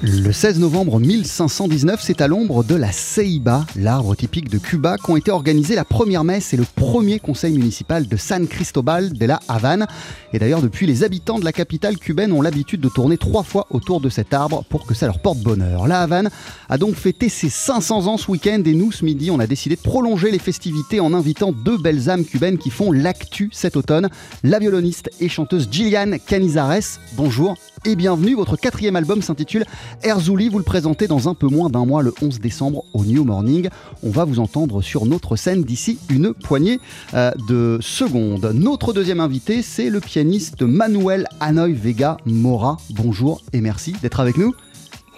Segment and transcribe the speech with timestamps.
[0.00, 5.16] Le 16 novembre 1519, c'est à l'ombre de la Ceiba, l'arbre typique de Cuba, qu'ont
[5.16, 9.40] été organisées la première messe et le premier conseil municipal de San Cristobal de la
[9.48, 9.88] Havane.
[10.32, 13.66] Et d'ailleurs, depuis, les habitants de la capitale cubaine ont l'habitude de tourner trois fois
[13.70, 15.88] autour de cet arbre pour que ça leur porte bonheur.
[15.88, 16.30] La Havane
[16.68, 19.74] a donc fêté ses 500 ans ce week-end et nous, ce midi, on a décidé
[19.74, 24.08] de prolonger les festivités en invitant deux belles âmes cubaines qui font l'actu cet automne.
[24.44, 28.34] La violoniste et chanteuse Gillian Canizares, bonjour et bienvenue.
[28.34, 29.64] Votre quatrième album s'intitule
[30.02, 30.48] Erzouli.
[30.48, 33.68] Vous le présentez dans un peu moins d'un mois, le 11 décembre, au New Morning.
[34.02, 36.80] On va vous entendre sur notre scène d'ici une poignée
[37.14, 38.50] euh, de secondes.
[38.54, 42.76] Notre deuxième invité, c'est le pianiste Manuel Hanoï Vega Mora.
[42.90, 44.54] Bonjour et merci d'être avec nous.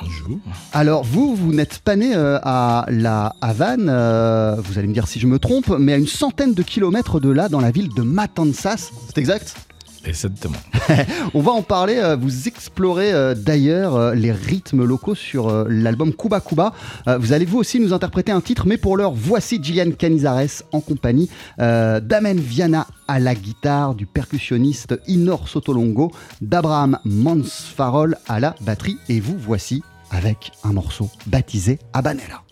[0.01, 0.39] Bonjour.
[0.73, 5.07] Alors vous, vous n'êtes pas né euh, à La Havane, euh, vous allez me dire
[5.07, 7.91] si je me trompe, mais à une centaine de kilomètres de là, dans la ville
[7.95, 9.57] de Matanzas, c'est exact?
[10.05, 10.57] Exactement.
[11.35, 16.13] On va en parler, euh, vous explorez euh, d'ailleurs euh, les rythmes locaux sur l'album
[16.15, 16.73] Cuba.
[17.07, 20.63] Euh, vous allez vous aussi nous interpréter un titre, mais pour l'heure, voici Gillian Canizares
[20.73, 28.55] en compagnie d'Amen Viana à la guitare, du percussionniste Inor Sotolongo, d'Abraham Mansfarol à la
[28.61, 32.50] batterie, et vous voici avec un morceau baptisé Habanera.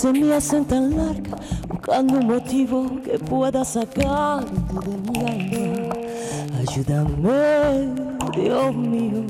[0.00, 1.38] Se me hacen tan largas,
[1.68, 4.50] buscando un motivo que pueda sacarte
[4.86, 5.94] de mi alma.
[6.58, 7.92] Ayúdame,
[8.34, 9.26] Dios mío,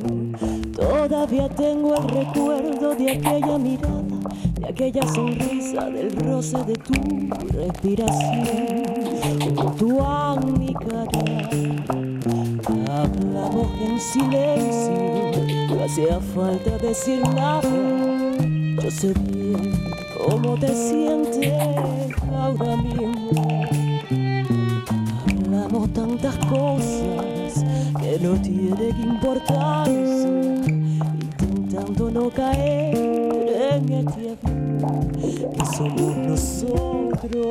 [0.76, 4.02] todavía tengo el recuerdo de aquella mirada,
[4.60, 6.92] de aquella sonrisa, del roce de tu
[7.52, 8.44] respiración,
[9.56, 11.50] junto a mi cara.
[12.86, 17.62] Hablamos en silencio, no hacía falta decir nada.
[18.80, 19.12] Yo sé
[20.30, 21.52] cómo te sientes
[22.32, 23.64] ahora mismo.
[25.44, 27.64] Hablamos tantas cosas
[28.00, 30.28] que no tienen importancia,
[31.40, 37.50] intentando no caer en este abismo que somos nosotros.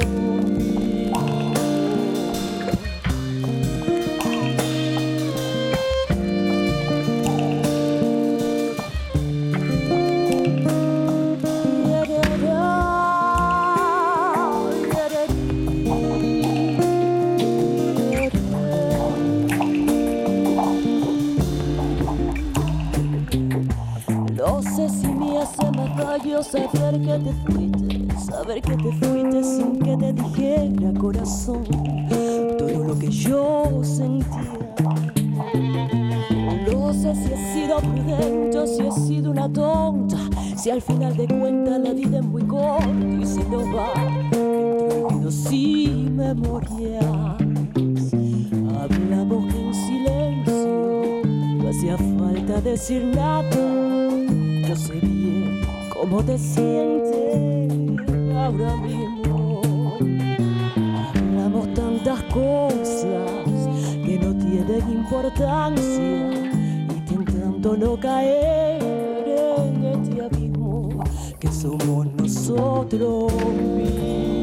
[26.44, 31.64] Saber que te fuiste, saber que te fuiste sin que te dijera corazón
[32.58, 34.54] todo lo que yo sentía.
[36.72, 40.18] No sé si he sido prudente o si he sido una tonta,
[40.56, 43.92] si al final de cuentas la vida es muy corta y si no va,
[44.32, 47.06] entre olvidos y memorias.
[48.82, 51.22] Hablamos en silencio,
[51.58, 53.50] no hacía falta decir nada.
[54.68, 55.59] Yo sé bien
[56.10, 59.62] cómo te sientes ahora mismo.
[61.16, 63.68] Hablamos tantas cosas
[64.06, 66.32] que no tienen importancia,
[66.90, 68.82] intentando no caer
[69.58, 71.04] en este abismo
[71.40, 73.32] que somos nosotros
[73.76, 74.39] mismos.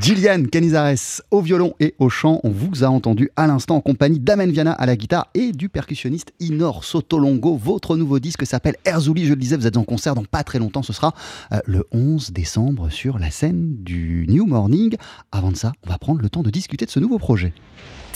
[0.00, 2.40] Gillian Canizares au violon et au chant.
[2.42, 5.68] On vous a entendu à l'instant en compagnie d'Amen Viana à la guitare et du
[5.68, 7.56] percussionniste Inor Sotolongo.
[7.56, 9.26] Votre nouveau disque s'appelle Erzouli.
[9.26, 10.82] Je le disais, vous êtes en concert dans pas très longtemps.
[10.82, 11.14] Ce sera
[11.52, 14.96] euh, le 11 décembre sur la scène du New Morning.
[15.30, 17.52] Avant de ça, on va prendre le temps de discuter de ce nouveau projet.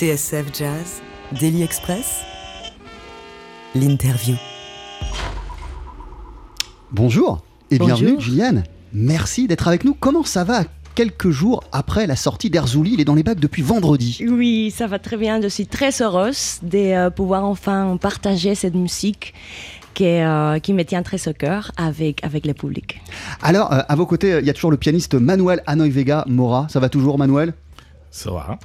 [0.03, 1.01] TSF Jazz,
[1.39, 2.23] Daily Express,
[3.77, 4.35] l'interview.
[6.91, 7.41] Bonjour
[7.71, 7.99] et Bonjour.
[7.99, 8.63] bienvenue Gillian.
[8.93, 9.95] Merci d'être avec nous.
[9.95, 10.65] Comment ça va
[10.97, 14.19] quelques jours après la sortie d'Erzouli Il est dans les bacs depuis vendredi.
[14.29, 15.41] Oui, ça va très bien.
[15.41, 19.35] Je suis très heureuse de euh, pouvoir enfin partager cette musique
[19.95, 23.01] qui, est, euh, qui me tient très au cœur avec, avec le public.
[23.41, 26.67] Alors, euh, à vos côtés, il y a toujours le pianiste Manuel Anoy Vega Mora.
[26.71, 27.55] Ça va toujours, Manuel?
[28.13, 28.59] Ça va,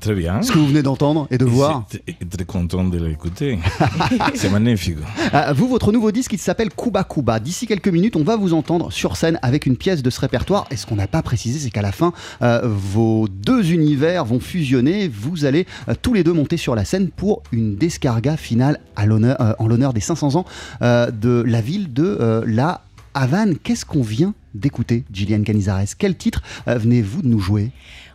[0.00, 0.40] très bien.
[0.40, 1.86] Ce que vous venez d'entendre et de voir.
[2.30, 3.58] Très content de l'écouter.
[4.34, 4.96] C'est magnifique.
[5.30, 7.38] Ah, vous, votre nouveau disque, il s'appelle Kuba Kuba.
[7.38, 10.66] D'ici quelques minutes, on va vous entendre sur scène avec une pièce de ce répertoire.
[10.70, 14.40] Et ce qu'on n'a pas précisé, c'est qu'à la fin, euh, vos deux univers vont
[14.40, 15.06] fusionner.
[15.08, 19.04] Vous allez euh, tous les deux monter sur la scène pour une descarga finale à
[19.04, 20.46] l'honneur, euh, en l'honneur des 500 ans
[20.80, 22.80] de la ville de La
[23.12, 23.58] Havane.
[23.58, 25.94] Qu'est-ce qu'on vient d'écouter, Gillian Canizares?
[25.98, 27.70] Quel titre venez-vous de nous jouer?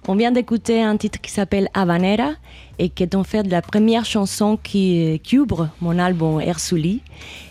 [0.08, 2.32] On vient d'écouter un titre qui s'appelle Habanera
[2.80, 7.02] et qui est en fait la première chanson qui, qui ouvre mon album Ersouli.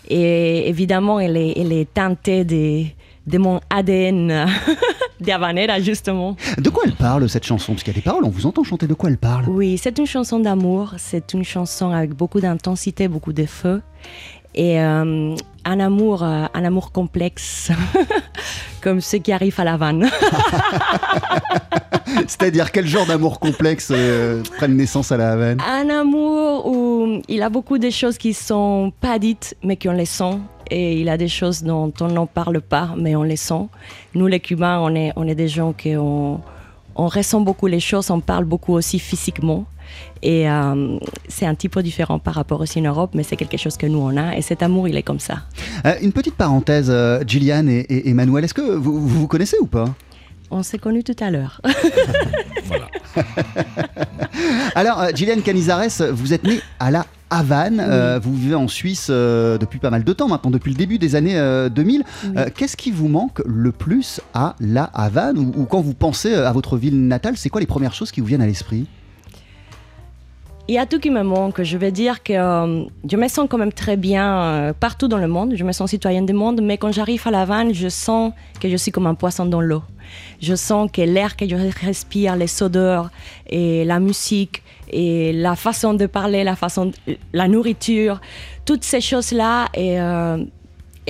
[0.09, 2.85] Et évidemment, elle est, elle est teintée de,
[3.27, 4.47] de mon ADN
[5.21, 6.35] de Habanera, justement.
[6.57, 7.73] De quoi elle parle, cette chanson?
[7.73, 8.87] Parce qu'il y a des paroles, on vous entend chanter.
[8.87, 9.47] De quoi elle parle?
[9.47, 13.81] Oui, c'est une chanson d'amour, c'est une chanson avec beaucoup d'intensité, beaucoup de feu.
[14.55, 17.71] Et euh, un amour, euh, un amour complexe,
[18.81, 20.09] comme ce qui arrive à la vanne.
[22.27, 27.41] C'est-à-dire quel genre d'amour complexe euh, prennent naissance à la Havane Un amour où il
[27.41, 30.37] a beaucoup de choses qui sont pas dites, mais qu'on les sent.
[30.71, 33.67] Et il a des choses dont on n'en parle pas, mais on les sent.
[34.13, 36.41] Nous, les Cubains, on est, on est des gens qui on,
[36.95, 39.65] on ressent beaucoup les choses, on parle beaucoup aussi physiquement.
[40.21, 40.97] Et euh,
[41.27, 43.85] c'est un petit peu différent par rapport aussi en Europe, mais c'est quelque chose que
[43.87, 44.35] nous, on a.
[44.37, 45.39] Et cet amour, il est comme ça.
[45.85, 49.27] Euh, Une petite parenthèse, euh, Gillian et, et- et Manuel, est-ce que vous, vous vous
[49.27, 49.85] connaissez ou pas?
[50.51, 51.61] On s'est connus tout à l'heure.
[52.65, 52.87] Voilà.
[54.75, 59.57] Alors, Gillian Canizares, vous êtes né à la Havane, euh, vous vivez en Suisse euh,
[59.57, 62.03] depuis pas mal de temps maintenant, depuis le début des années euh, 2000.
[62.37, 65.37] Euh, Qu'est-ce qui vous manque le plus à la Havane?
[65.37, 68.19] Ou, ou quand vous pensez à votre ville natale, c'est quoi les premières choses qui
[68.21, 68.85] vous viennent à l'esprit?
[70.69, 71.63] Il y a tout qui me manque.
[71.63, 75.17] Je veux dire que euh, je me sens quand même très bien euh, partout dans
[75.17, 75.55] le monde.
[75.55, 78.69] Je me sens citoyenne du monde, mais quand j'arrive à La Havane, je sens que
[78.69, 79.81] je suis comme un poisson dans l'eau.
[80.39, 83.09] Je sens que l'air que je respire, les odeurs
[83.47, 84.61] et la musique
[84.91, 86.91] et la façon de parler, la façon,
[87.33, 88.21] la nourriture,
[88.63, 90.37] toutes ces choses-là, et euh,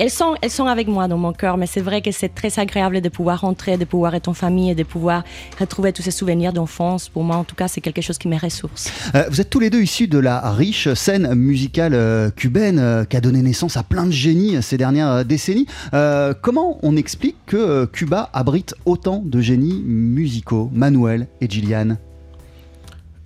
[0.00, 2.58] elles sont, elles sont avec moi dans mon cœur, mais c'est vrai que c'est très
[2.58, 5.24] agréable de pouvoir rentrer, de pouvoir être en famille et de pouvoir
[5.58, 7.10] retrouver tous ces souvenirs d'enfance.
[7.10, 8.90] Pour moi, en tout cas, c'est quelque chose qui me ressource.
[9.14, 13.04] Euh, Vous êtes tous les deux issus de la riche scène musicale euh, cubaine euh,
[13.04, 15.66] qui a donné naissance à plein de génies euh, ces dernières euh, décennies.
[15.92, 21.98] Euh, comment on explique que euh, Cuba abrite autant de génies musicaux Manuel et Gillian?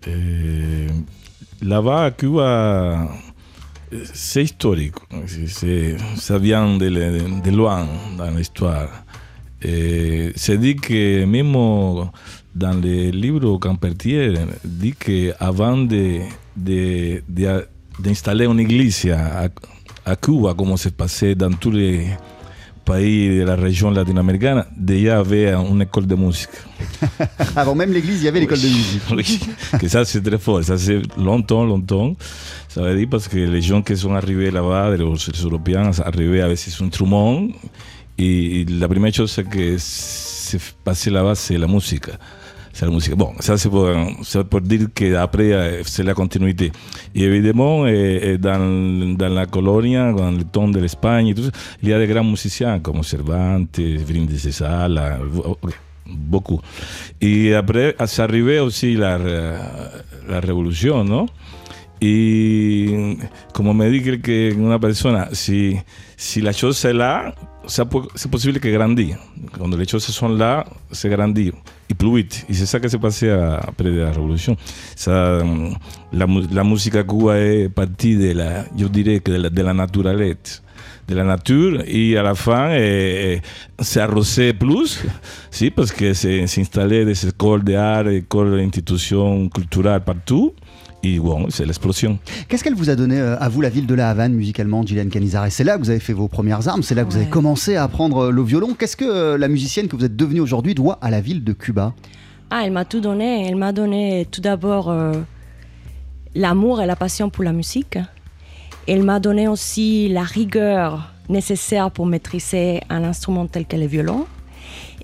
[0.09, 0.89] Eh,
[1.63, 3.09] là-bas, à Cuba,
[4.13, 4.95] c'est historique.
[6.17, 7.87] Ça vient de, le- de loin
[8.19, 8.89] dans l'histoire.
[9.63, 11.53] Se dit que même
[12.55, 14.35] dans les livres Campertier,
[14.65, 16.21] dit que avant de,
[16.57, 17.67] de, de-
[17.99, 19.49] d'installer une église à,
[20.17, 21.71] Cuba, comme se passait dans tous
[22.85, 26.51] pays de la région latino-américaine, déjà avait une école de musique.
[27.57, 29.03] Avant même l'église, il y avait l'école de musique.
[29.11, 32.15] Oui, que ça c'est très fort, ça c'est longtemps, longtemps.
[32.69, 35.05] Ça veut dire parce que les gens qui sont arrivés là-bas, les,
[35.45, 37.47] Européens, arrivaient avec ses instruments
[38.19, 42.07] et la première chose que se passait là-bas, c'est la musique.
[42.83, 43.15] La musique.
[43.15, 43.89] Bon, ça c'est pour,
[44.51, 46.73] pour dire qu'après, c'est la continuité.
[47.15, 51.51] Et évidemment, dans, dans la colonie, dans le temps de l'Espagne, et tout ça,
[51.83, 55.19] il y a des grands musiciens comme Cervantes, Brindis Sala,
[56.07, 56.61] beaucoup.
[57.21, 59.19] Et après, arrivé aussi la,
[60.29, 61.27] la révolution, non
[62.01, 63.17] Y
[63.55, 65.79] como me dice que una persona, si,
[66.17, 67.35] si las cosas es là,
[67.67, 69.15] c'est po- c'est possible que grandit.
[69.57, 71.53] Cuando les choses sont là, c'est grandit.
[71.91, 72.47] Y plus vite.
[72.49, 74.57] Y c'est ça que se passait à- après la révolution.
[74.97, 75.75] Ça, hum,
[76.13, 79.63] la, mu- la música Cuba est partie de la, yo dirais que de la, de
[79.63, 80.61] la naturaleza.
[81.07, 83.43] de la nature et à la fin eh,
[83.79, 85.05] c'est arrosé plus
[85.51, 90.55] si parce que c'est installé des écoles d'art écoles d'institutions culturelles partout
[91.05, 92.19] et bon, c'est l'explosion.
[92.49, 95.09] Qu'est-ce qu'elle vous a donné euh, à vous, la ville de La Havane, musicalement, Gillian
[95.09, 97.29] Canizares C'est là que vous avez fait vos premières armes, c'est là que vous avez
[97.29, 98.75] commencé à apprendre euh, le violon.
[98.79, 101.53] Qu'est-ce que euh, la musicienne que vous êtes devenue aujourd'hui doit à la ville de
[101.53, 101.93] Cuba?
[102.51, 103.49] Ah, elle m'a tout donné.
[103.49, 105.13] Elle m'a donné tout d'abord euh,
[106.35, 107.99] l'amour et la passion pour la musique.
[108.87, 114.27] Elle m'a donné aussi la rigueur nécessaire pour maîtriser un instrument tel que le violon.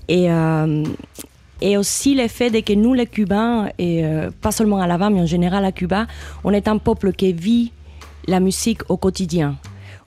[0.07, 0.83] Et, euh,
[1.61, 5.13] et aussi le fait de que nous, les Cubains, et euh, pas seulement à Havane,
[5.13, 6.07] mais en général à Cuba,
[6.43, 7.71] on est un peuple qui vit
[8.27, 9.55] la musique au quotidien.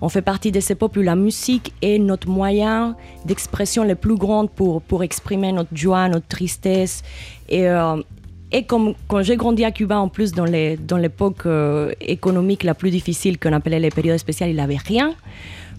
[0.01, 4.17] On fait partie de ces peuples où la musique est notre moyen d'expression le plus
[4.17, 7.03] grand pour, pour exprimer notre joie, notre tristesse.
[7.49, 7.97] Et, euh,
[8.53, 12.65] et comme quand j'ai grandi à Cuba, en plus dans les- dans l'époque euh, économique
[12.65, 15.15] la plus difficile qu'on appelait les périodes spéciales, il n'avait rien.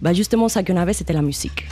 [0.01, 1.65] Bah justement, ça qu'on avait, c'était la musique.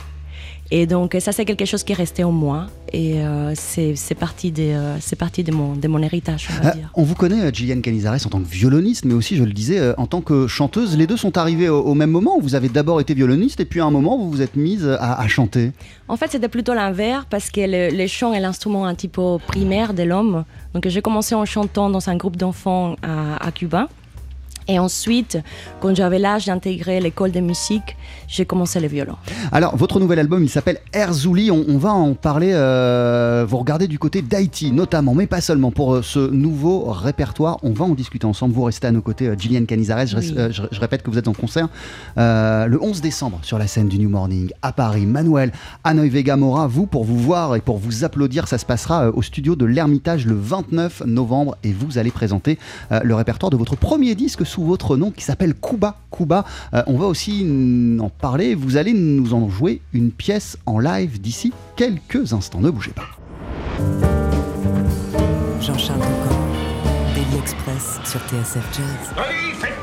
[0.76, 2.66] Et donc, ça, c'est quelque chose qui est resté en moi.
[2.92, 6.74] Et euh, c'est parti, de, euh, parti de, mon, de mon héritage, on va Euh,
[6.74, 6.90] dire.
[6.94, 9.94] On vous connaît, Gillian Canizares, en tant que violoniste, mais aussi, je le disais, euh,
[9.98, 10.96] en tant que chanteuse.
[10.96, 12.40] Les deux sont arrivés au, au même moment.
[12.40, 15.20] Vous avez d'abord été violoniste et puis à un moment, vous vous êtes mise à,
[15.20, 15.70] à chanter?
[16.08, 19.38] En fait, c'était plutôt l'inverse parce que le, le chant est l'instrument un petit peu
[19.46, 20.44] primaire de l'homme.
[20.74, 23.88] Donc, j'ai commencé en chantant dans un groupe d'enfants à, à Cuba.
[24.68, 25.38] Et ensuite,
[25.80, 27.96] quand j'avais l'âge d'intégrer l'école de musique,
[28.28, 29.16] j'ai commencé le violon.
[29.52, 31.50] Alors, votre nouvel album, il s'appelle Erzouli.
[31.50, 32.52] On, on va en parler.
[32.54, 35.70] euh, vous regardez du côté d'Haïti, notamment, mais pas seulement.
[35.70, 38.54] Pour euh, ce nouveau répertoire, on va en discuter ensemble.
[38.54, 40.06] Vous restez à nos côtés, euh, Gillian Canizares.
[40.06, 40.34] Je, Oui.
[40.50, 41.68] je- je répète que vous êtes en concert
[42.18, 45.06] euh, le 11 décembre sur la scène du New Morning à Paris.
[45.06, 45.52] Manuel,
[45.84, 49.22] Hanoï Vega Mora, vous, pour vous voir et pour vous applaudir, ça se passera au
[49.22, 52.58] studio de l'Ermitage le 29 novembre et vous allez présenter
[52.92, 56.44] euh, le répertoire de votre premier disque sous votre nom qui s'appelle Kuba Kuba.
[56.74, 57.44] Euh, on va aussi
[58.00, 58.54] en parler.
[58.54, 62.60] Vous allez nous en jouer une pièce en live d'ici quelques instants.
[62.60, 63.08] Ne bougez pas.
[65.60, 66.38] Jean-Charles Doucan,
[67.16, 69.14] Daily Express sur TSF Jazz.
[69.16, 69.73] Allez, faites-nous une féerie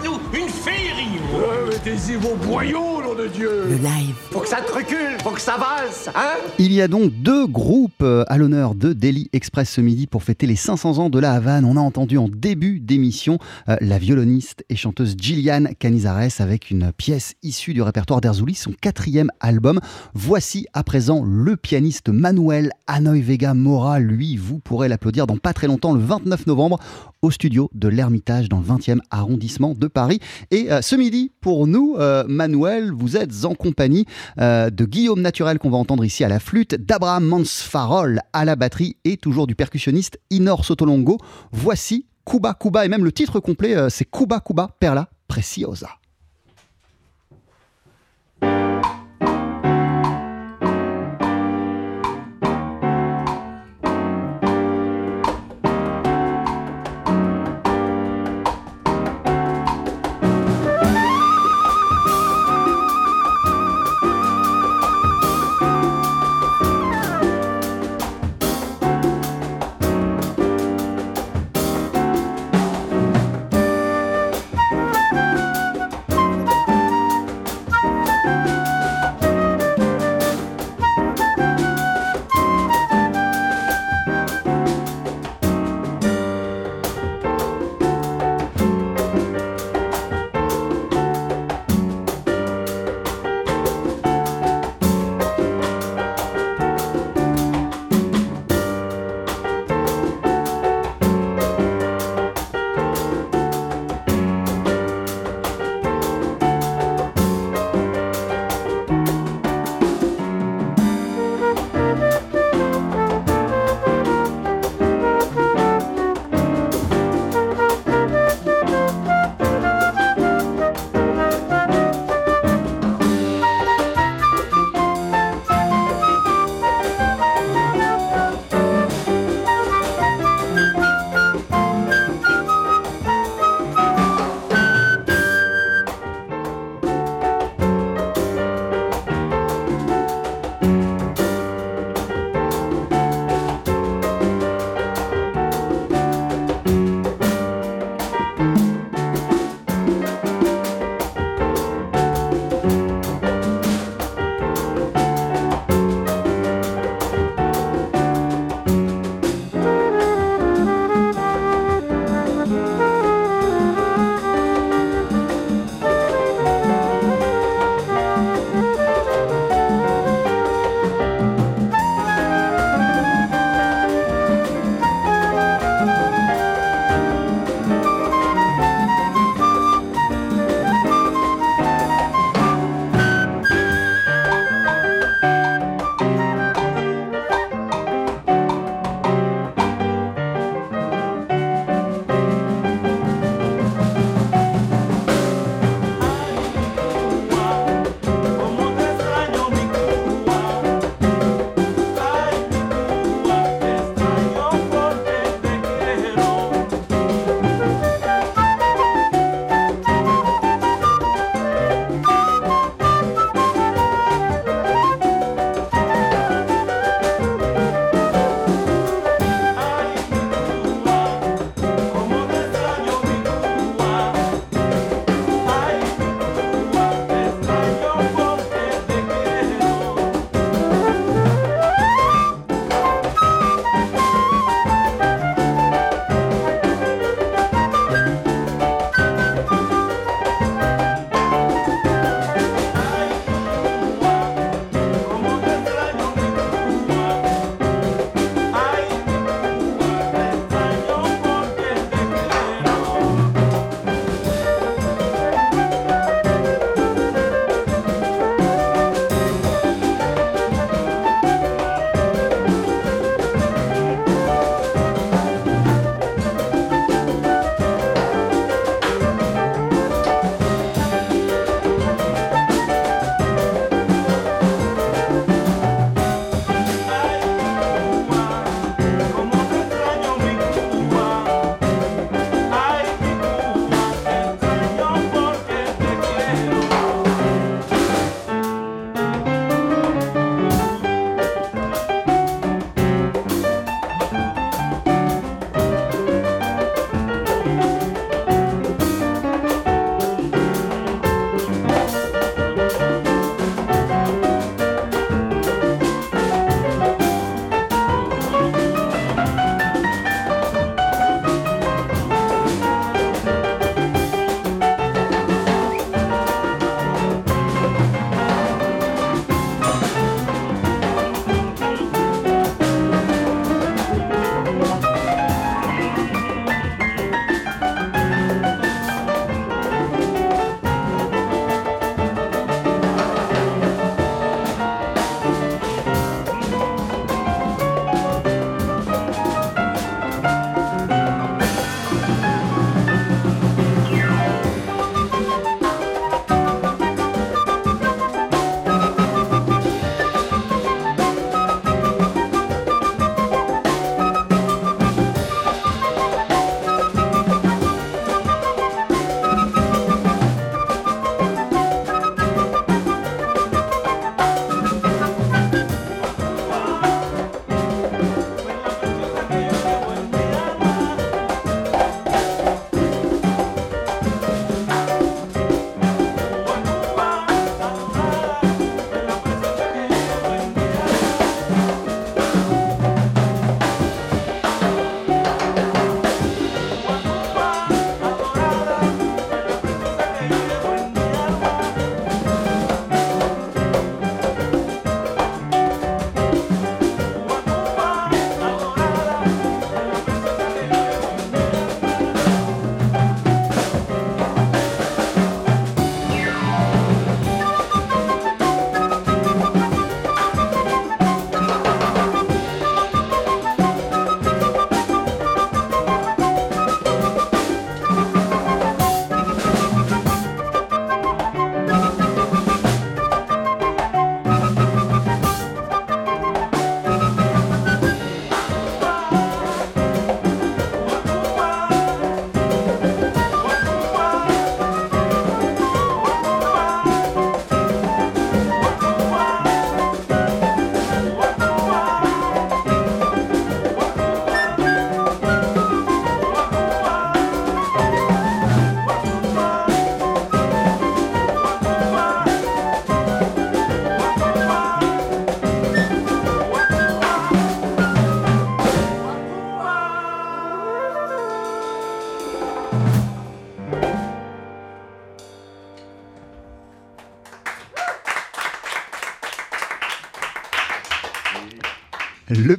[1.83, 4.13] Mettez-y vos boyaux, nom de Dieu Le live.
[4.29, 7.47] Faut que ça te recule, faut que ça valse, hein Il y a donc deux
[7.47, 11.17] groupes euh, à l'honneur de Daily Express ce midi pour fêter les 500 ans de
[11.17, 11.65] la Havane.
[11.65, 16.91] On a entendu en début d'émission euh, la violoniste et chanteuse Gillian Canizares avec une
[16.91, 19.79] pièce issue du répertoire d'Erzouli, son quatrième album.
[20.13, 23.99] Voici à présent le pianiste Manuel Hanoï Vega Mora.
[23.99, 26.77] Lui, vous pourrez l'applaudir dans pas très longtemps, le 29 novembre,
[27.23, 30.19] au studio de l'Ermitage dans le 20e arrondissement de Paris.
[30.51, 34.05] Et euh, ce midi, pour nous, euh, Manuel, vous êtes en compagnie
[34.39, 38.55] euh, de Guillaume Naturel qu'on va entendre ici à la flûte, d'Abraham Mansfarol à la
[38.55, 41.17] batterie et toujours du percussionniste Inor Sotolongo.
[41.51, 46.00] Voici Cuba Cuba et même le titre complet, euh, c'est Cuba Cuba Perla Preciosa.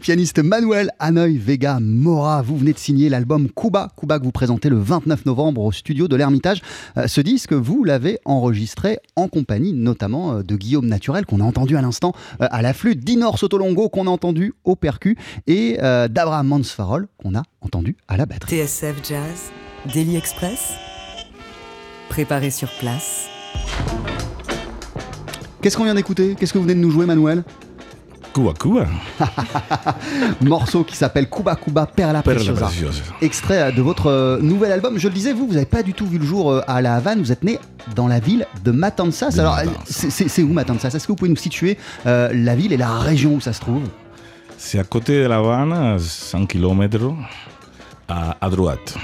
[0.03, 4.69] Pianiste Manuel Hanoï Vega Mora, vous venez de signer l'album Cuba, Cuba que vous présentez
[4.69, 6.61] le 29 novembre au studio de l'Ermitage.
[6.97, 11.45] Euh, ce disque, vous l'avez enregistré en compagnie notamment euh, de Guillaume Naturel qu'on a
[11.45, 15.79] entendu à l'instant euh, à la flûte, d'Inor Sotolongo qu'on a entendu au percu et
[15.79, 18.57] d'Abraham Mansfarol qu'on a entendu à la batterie.
[18.57, 19.53] TSF Jazz,
[19.95, 20.73] Daily Express,
[22.09, 23.29] préparé sur place.
[25.61, 26.35] Qu'est-ce qu'on vient d'écouter?
[26.37, 27.45] Qu'est-ce que vous venez de nous jouer Manuel?
[28.33, 28.87] Cuba Cuba.
[30.41, 32.67] Morceau qui s'appelle Cuba Cuba Perla Perla Preciosa.
[32.67, 33.03] Preciosa.
[33.21, 34.99] Extrait de votre euh, nouvel album.
[34.99, 36.95] Je le disais, vous, vous n'avez pas du tout vu le jour euh, à La
[36.97, 37.21] Havane.
[37.21, 37.59] Vous êtes né
[37.95, 39.31] dans la ville de Matanzas.
[39.31, 40.89] De Alors, euh, c'est où Matanzas?
[40.89, 43.61] Est-ce que vous pouvez nous situer euh, la ville et la région où ça se
[43.61, 43.83] trouve?
[44.57, 47.13] C'est à côté de La Habana, 100 km
[48.09, 48.95] à, à droite.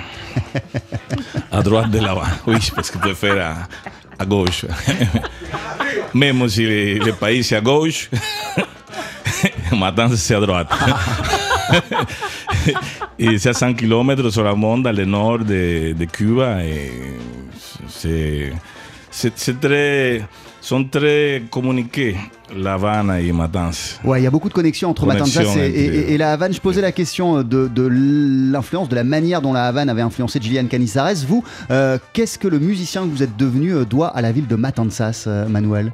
[1.52, 2.28] à droite de La Habana.
[2.46, 3.54] Oui, parce que peux faire
[4.18, 4.64] à, à gauche.
[6.14, 8.08] Même si le, le pays c'est à gauche,
[9.76, 10.68] Matanzas c'est à droite.
[13.18, 16.64] et c'est à 100 km seulement dans le nord de, de Cuba.
[16.64, 16.90] Et
[19.10, 20.22] c'est, très,
[20.60, 22.16] sont très communiqués,
[22.56, 23.98] La Habana et Matanzas.
[24.04, 26.18] Ouais, il y a beaucoup de connexions entre Connexion Matanzas et, et- entre- et- et
[26.18, 26.52] la Havane.
[26.52, 27.88] Je posais la question de, de
[28.52, 31.24] l'influence, de la manière dont la Havane avait influencé Gillian Canizares.
[31.26, 34.46] Vous, euh, qu'est-ce que le musicien que vous êtes devenu euh, doit à la ville
[34.46, 35.92] de Matanzas, euh, Manuel?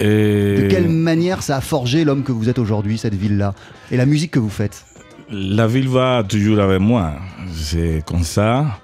[0.00, 3.54] Et De quelle manière ça a forgé l'homme que vous êtes aujourd'hui, cette ville-là
[3.90, 4.84] Et la musique que vous faites?
[5.30, 7.14] La ville va toujours avec moi.
[7.54, 8.78] C'est comme ça.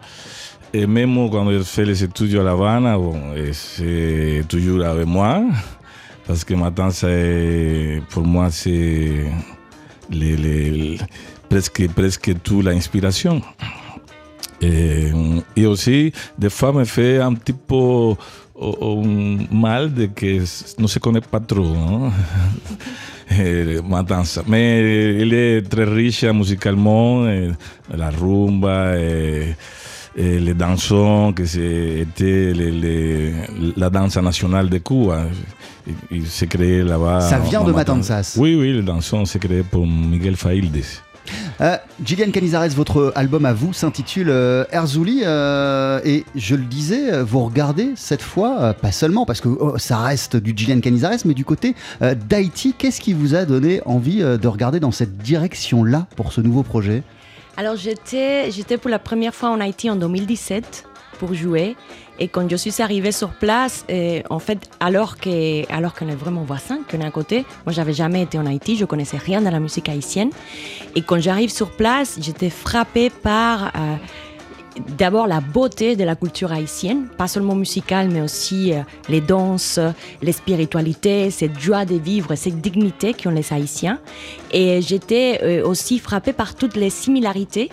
[0.74, 3.14] Et même quand je fais les études à La Habana, bon,
[3.52, 5.42] c'est toujours avec moi.
[6.26, 6.88] Parce que maintenant,
[8.10, 9.24] pour moi, c'est
[10.10, 10.98] les, les-
[11.48, 13.42] presque, presque toute l'inspiration.
[14.60, 15.10] Et,
[15.56, 18.14] et aussi, des fois, me fait un petit peu
[18.54, 19.02] oh,
[19.50, 20.44] mal de que
[20.78, 21.74] no se connaît pas trop.
[21.74, 22.12] ¿no?
[23.30, 24.42] Eh, Matanza.
[24.46, 27.52] Mais il est très riche musicalement, eh,
[27.96, 29.54] la rumba, eh,
[30.14, 32.52] les dansons, que c'était
[33.74, 35.24] la danse nationale de Cuba.
[35.86, 37.20] Il, il s'est créé là-bas.
[37.22, 38.34] Ça vient en de Matanzas.
[38.36, 40.84] Oui, oui, le dansons s'est créé pour Miguel Faildes.
[41.62, 47.22] Euh, Gillian Canizares, votre album à vous s'intitule euh, euh, et je le disais, euh,
[47.22, 51.18] vous regardez cette fois, euh, pas seulement parce que oh, ça reste du Gillian Canizares,
[51.24, 56.08] mais du côté d'Haïti, qu'est-ce qui vous a donné envie de regarder dans cette direction-là
[56.16, 57.04] pour ce nouveau projet?
[57.56, 60.86] Alors j'étais pour la première fois en Haïti en 2017
[61.32, 61.76] jouer.
[62.18, 66.14] Et quand je suis arrivée sur place, euh, en fait, alors que, alors qu'on est
[66.14, 69.40] vraiment voisins, qu'on est à côté, moi j'avais jamais été en Haïti, je connaissais rien
[69.40, 70.30] de la musique haïtienne.
[70.94, 73.96] Et quand j'arrive sur place, j'étais frappée par euh,
[74.98, 79.80] d'abord la beauté de la culture haïtienne, pas seulement musicale, mais aussi euh, les danses,
[80.20, 83.98] les spiritualités, cette joie de vivre, cette dignité qu'ont les Haïtiens.
[84.52, 87.70] Et j'étais aussi frappée par toutes les similarités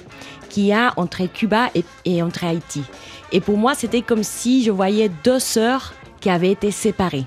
[0.49, 2.83] qu'il y a entre Cuba et, et entre Haïti.
[3.31, 7.25] Et pour moi, c'était comme si je voyais deux sœurs qui avaient été séparées.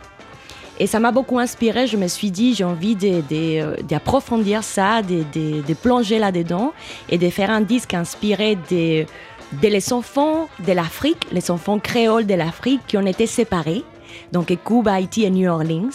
[0.79, 1.87] Et ça m'a beaucoup inspiré.
[1.87, 6.73] Je me suis dit, j'ai envie euh, d'approfondir ça, de, plonger là-dedans
[7.09, 9.07] et de faire un disque inspiré des
[9.61, 13.85] de les enfants de l'Afrique, les enfants créoles de l'Afrique qui ont été séparés,
[14.33, 15.91] donc Cuba, Haïti et New Orleans,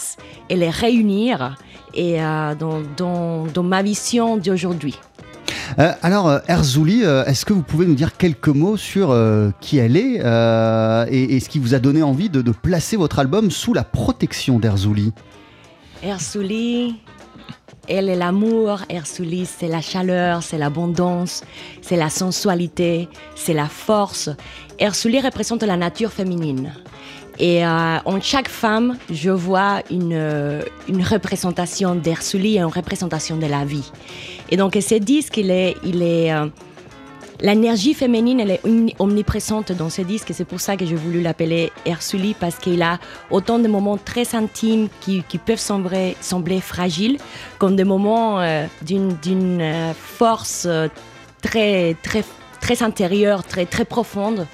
[0.48, 1.56] et les réunir
[1.92, 4.96] et, euh, dans, dans- dans ma vision d'aujourd'hui.
[5.78, 9.16] Euh, alors, euh, Erzouli, euh, est-ce que vous pouvez nous dire quelques mots sur
[9.60, 10.16] qui elle est
[11.10, 15.12] et, ce qui vous a donné envie de, placer votre album sous la protection d'Erzouli
[16.02, 16.96] Ersouli,
[17.88, 21.42] elle est l'amour, Ersouli, c'est la chaleur, c'est l'abondance,
[21.82, 24.30] c'est la sensualité, c'est la force.
[24.78, 26.72] Ersouli représente la nature féminine.
[27.38, 33.46] Et euh, en chaque femme, je vois une, euh, représentation d'Ersouli et une représentation de
[33.46, 33.90] la vie.
[34.50, 36.46] Et donc, ce disque, il est, il est, euh,
[37.40, 41.20] L'énergie féminine, elle est omni- omniprésente dans ce disque c'est pour ça que j'ai voulu
[41.22, 42.98] l'appeler Ersuli parce qu'il a
[43.30, 46.16] autant de moments très intimes qui, peuvent sembler,
[46.60, 47.18] fragiles
[47.58, 48.40] comme des moments
[48.82, 50.66] d'une force
[51.40, 52.24] très, très,
[52.60, 54.46] très intérieure, très, très profonde.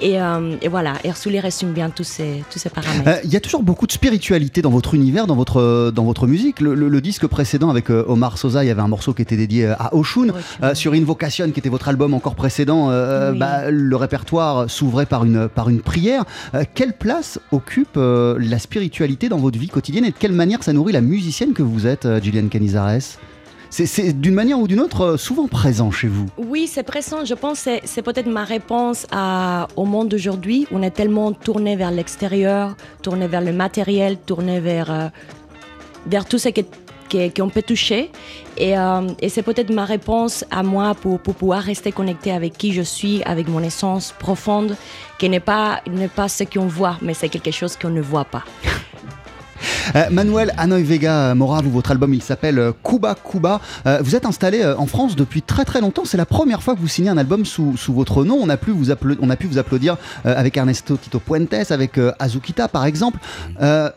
[0.00, 3.08] Et, euh, et voilà, Ersuli résume bien tous ces, tous ces paramètres.
[3.08, 6.04] Euh, Il y a toujours beaucoup de spiritualité dans votre univers, dans votre, euh, dans
[6.04, 6.60] votre musique.
[6.60, 9.22] Le, le- le disque précédent avec euh, Omar Sosa, il y avait un morceau qui
[9.22, 10.28] était dédié à Oshun.
[10.74, 13.38] Sur Invocation, qui était votre album encore précédent, Oui.
[13.38, 16.24] bah, le répertoire s'ouvrait par une, par une prière.
[16.74, 20.92] Quelle place occupe la spiritualité dans votre vie quotidienne et de quelle manière ça nourrit
[20.92, 23.18] la musicienne que vous êtes, Gillian Canizares
[23.70, 26.26] C'est- d'une manière ou d'une autre euh, souvent présent chez vous.
[26.38, 27.24] Oui, c'est présent.
[27.24, 29.06] Je pense que c'est- peut-être ma réponse
[29.76, 30.66] au monde d'aujourd'hui.
[30.72, 35.08] On est tellement tourné vers l'extérieur, tourné vers le matériel, tourné vers, euh,
[36.06, 36.64] vers tout ce qui
[37.34, 38.10] qu'on peut toucher.
[38.58, 42.58] Et, euh, et c'est peut-être ma réponse à moi pour, pour pouvoir rester connecté avec
[42.58, 44.76] qui je suis, avec mon essence profonde,
[45.18, 48.26] qui n'est pas, n'est pas ce qu'on voit, mais c'est quelque chose qu'on ne voit
[48.26, 48.44] pas.
[49.96, 53.60] Euh, Manuel Hanoï Vega Mora, vous, votre album il s'appelle euh, Cuba Cuba.
[53.86, 56.04] Euh, vous êtes installé euh, en France depuis très très longtemps.
[56.04, 58.38] C'est la première fois que vous signez un album sous, sous votre nom.
[58.40, 58.90] On a pu vous,
[59.20, 63.18] on a pu vous applaudir euh, avec Ernesto Tito Puentes, avec euh, Azukita par exemple.
[63.60, 63.90] Euh,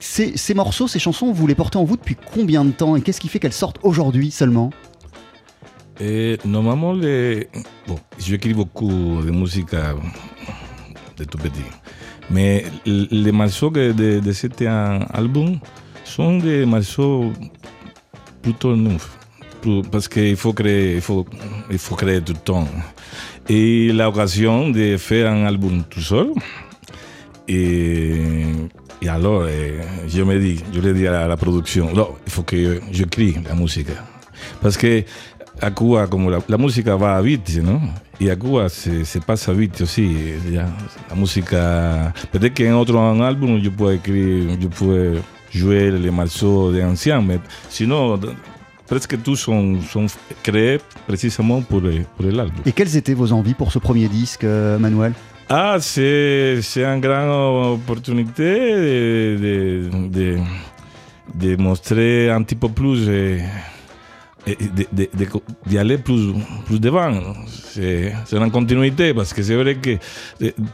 [0.00, 2.96] ces, ces morceaux, ces chansons, vous les portez en vous depuis combien de temps?
[2.96, 4.70] Et qu'est-ce qui fait qu'elles sortent aujourd'hui seulement?
[6.00, 7.48] Et normalement, les...
[7.86, 9.70] bon, j'écris beaucoup de musique
[11.16, 11.62] de tout petit.
[12.30, 15.58] Mais les morceaux de, de cet album
[16.04, 17.32] sont des morceaux
[18.42, 19.10] plutôt neufs.
[19.90, 21.26] Parce qu'il faut créer, il faut,
[21.70, 22.68] il faut créer tout le temps.
[23.48, 26.30] Et l'occasion de faire un album tout seul.
[27.48, 28.44] Et,
[29.06, 32.42] alors, eh, je me dis, je le dis à la, la production, non, il faut
[32.42, 33.88] que j'écris la musique.
[34.62, 35.04] Parce que
[35.60, 37.80] à Cuba, como la, la música va vite, ¿no?
[38.20, 40.34] Y a Cuba se, se pasa vite aussi.
[40.50, 40.66] ya.
[41.08, 42.12] La música.
[42.32, 45.20] Peut-être qu'en otro álbum yo puedo escribir, yo puedo
[45.52, 48.18] jouer les morceaux de anciens, mais sinon,
[48.86, 50.06] presque tous sont, sont
[50.42, 52.62] créés précisément pour, le- pour l'album.
[52.66, 55.12] Et quelles étaient vos envies pour ce premier disque, euh, Manuel?
[55.48, 60.38] Ah, c'est une grande opportunité de, de, de,
[61.34, 63.42] de montrer un petit peu plus, eh,
[64.46, 66.32] de aller plus,
[66.66, 67.12] plus devant.
[67.74, 69.96] C'est une continuité parce que c'est vrai que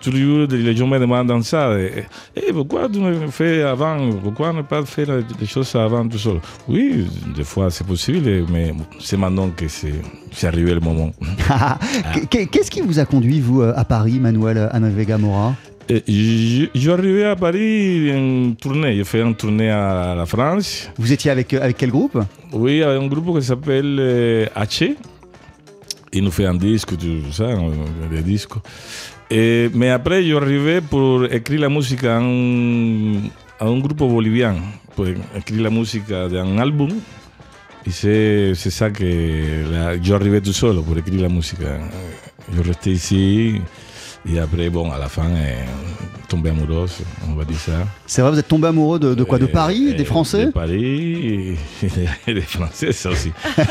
[0.00, 1.70] tous les gens me demandent ça.
[1.78, 4.10] Eh, pourquoi tu ne fais avant?
[4.22, 5.08] Pourquoi ne pas faire
[5.40, 6.40] les choses avant tout seul?
[6.68, 11.10] Oui, des fois c'est possible, mais c'est maintenant que c'est arrivé le moment.
[12.28, 15.54] Qu'est- Qu'est-ce qui vous a conduit, vous, à Paris, Manuel Hanoï Vega Mora
[15.90, 18.96] Euh, Je je suis arrivé à Paris en tournée.
[18.96, 20.90] J'ai fait une tournée à la France.
[20.98, 22.18] Vous étiez avec, euh, avec quel groupe?
[22.52, 24.94] Oui, avec un groupe qui s'appelle euh, H.
[26.12, 27.48] Il nous fait un disque, tout ça,
[28.10, 28.54] des disques.
[29.30, 33.14] Et, mais après, je suis arrivé pour écrire la musique à un,
[33.60, 34.56] à un groupe bolivien,
[34.96, 36.90] pour écrire la musique d'un album.
[37.86, 41.60] Et c'est ça que je arrivé tout seul pour écrire la musique.
[42.52, 43.60] Je restais ici.
[44.28, 45.62] Et après, bon, à la fin, euh,
[46.28, 47.72] tombé amoureuse, on va dire ça.
[48.06, 50.46] C'est vrai, vous êtes tombé amoureux de, de quoi De Et- Paris et Des Français
[50.46, 53.32] De Paris et des, et des Français, ça aussi.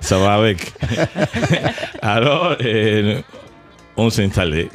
[0.00, 0.72] ça va avec.
[2.02, 3.20] Alors, euh,
[3.96, 4.68] on s'est installé.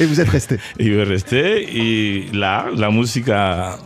[0.00, 1.66] Et vous êtes resté je vais rester.
[1.76, 3.78] Et là, la musique a-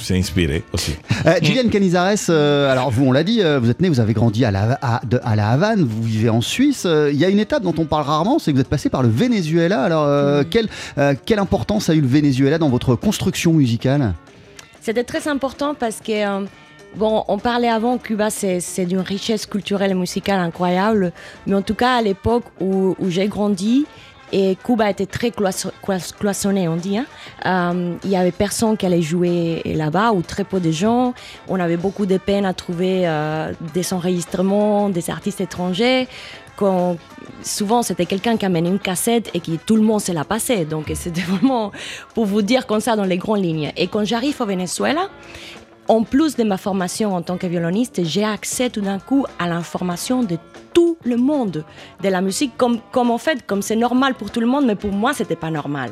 [0.00, 0.94] s'est inspirée aussi.
[1.26, 4.12] Euh, Gillian Canizares, euh, alors vous, on l'a dit, euh, vous êtes né, vous avez
[4.14, 6.84] grandi à la, à, de- à la Havane, vous vivez en Suisse.
[6.86, 8.88] Euh, Il y a une étape dont on parle rarement, c'est que vous êtes passé
[8.88, 9.82] par le Venezuela.
[9.82, 14.14] Alors, euh, quelle, euh, quelle importance a eu le Venezuela dans votre construction musicale?
[14.80, 16.44] C'était très important parce que, euh,
[16.96, 21.12] bon, on parlait avant, Cuba, c'est c'est d'une richesse culturelle et musicale incroyable.
[21.46, 23.86] Mais en tout cas, à l'époque où, où j'ai grandi,
[24.32, 26.98] et Cuba était très cloisonné, on dit.
[26.98, 27.06] hein.
[27.44, 31.12] Euh, Il y avait personne qui allait jouer là-bas, ou très peu de gens.
[31.48, 36.08] On avait beaucoup de peine à trouver euh, des enregistrements, des artistes étrangers.
[36.56, 36.96] Quand,
[37.42, 40.64] souvent, c'était quelqu'un qui amenait une cassette et qui tout le monde se la passait.
[40.64, 41.70] Donc, c'était vraiment
[42.14, 43.72] pour vous dire comme ça dans les grandes lignes.
[43.76, 45.08] Et quand j'arrive au Venezuela,
[45.92, 49.46] en plus de ma formation en tant que violoniste, j'ai accès tout d'un coup à
[49.46, 50.38] l'information de
[50.72, 51.66] tout le monde
[52.02, 54.74] de la musique, comme, comme en fait, comme c'est normal pour tout le monde, mais
[54.74, 55.90] pour moi, c'était pas normal.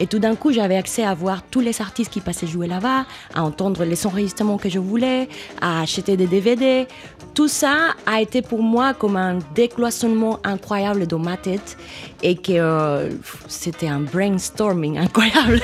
[0.00, 3.06] Et tout d'un coup, j'avais accès à voir tous les artistes qui passaient jouer là-bas,
[3.34, 5.28] à entendre les enregistrements que je voulais,
[5.60, 6.88] à acheter des DVD.
[7.32, 11.76] Tout ça a été pour moi comme un décloisonnement incroyable dans ma tête
[12.22, 13.10] et que euh,
[13.48, 15.60] c'était un brainstorming incroyable.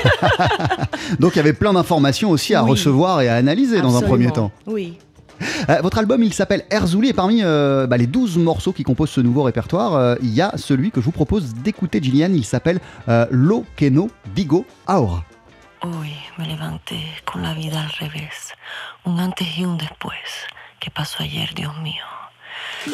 [1.20, 2.70] Donc il y avait plein d'informations aussi à Oui.
[2.72, 4.50] recevoir et à analyser dans un premier temps.
[4.66, 4.98] Oui.
[5.68, 9.10] Euh, votre album, il s'appelle Erzouli et parmi euh, bah, les 12 morceaux qui composent
[9.10, 12.30] ce nouveau répertoire, euh, il y a celui que je vous propose d'écouter, Gillian.
[12.32, 15.24] Il s'appelle euh, Lo que no digo ahora.
[15.82, 18.52] Hoy me levanté con la vida al revés,
[19.04, 20.14] un antes y un después.
[20.78, 22.04] ¿Qué pasó ayer, Dios mío?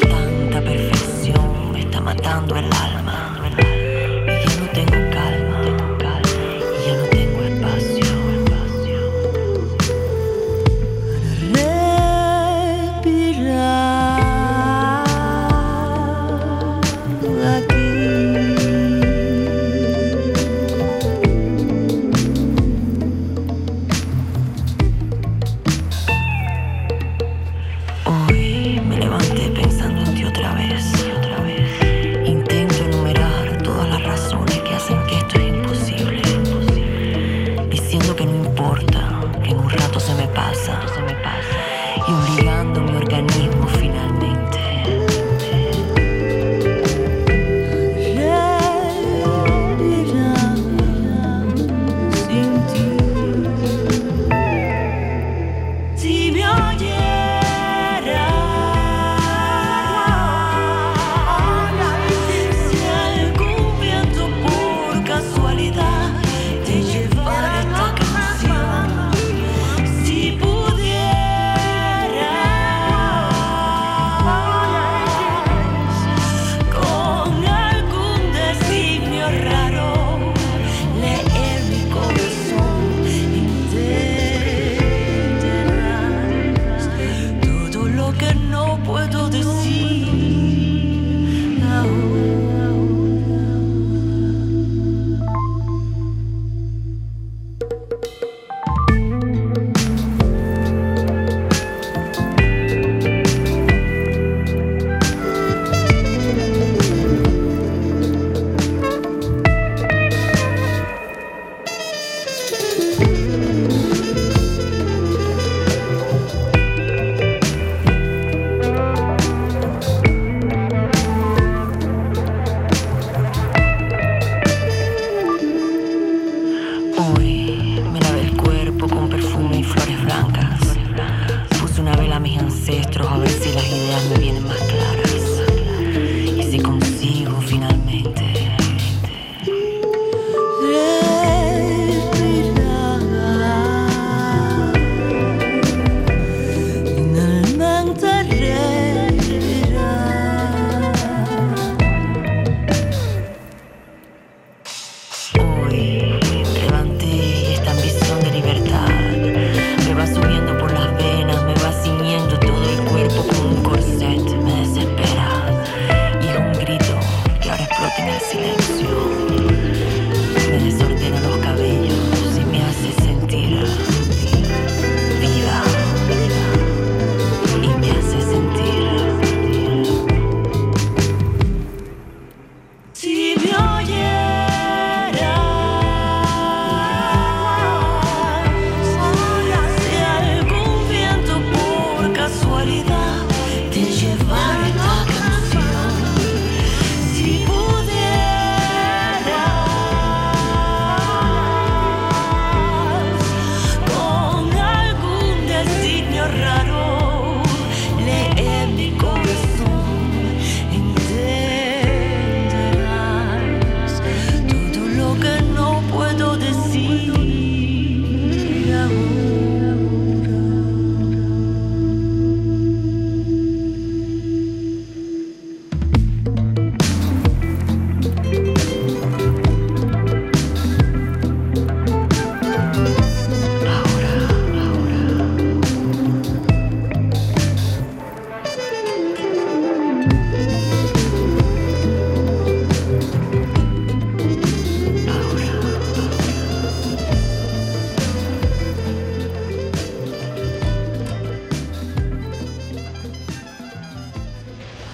[0.01, 0.97] Tanta perfección
[2.09, 3.78] me está matando el alma.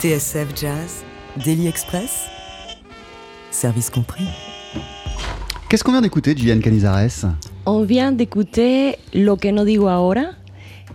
[0.08, 1.02] TSF Jazz,
[1.42, 2.26] Daily Express,
[3.50, 4.26] service compris.
[5.70, 7.32] Qu'est-ce qu'on vient d'écouter, Julian Canizares?
[7.64, 10.24] On vient d'écouter Lo que no digo ahora.